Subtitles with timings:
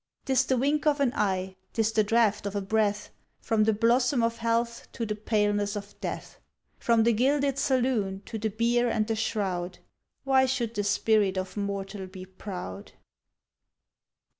[0.25, 3.71] 'Tis the wink of an eye, 't is the draught of a breath, From the
[3.71, 6.39] blossom of health to the paleness of death,
[6.79, 9.77] From the gilded saloon to the bier and the shroud;
[10.23, 12.93] why should the spirit of mortal be proud?